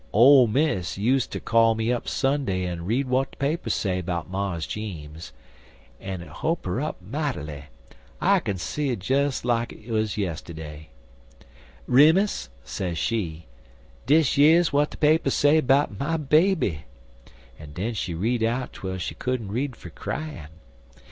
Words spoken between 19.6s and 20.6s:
fer cryin'.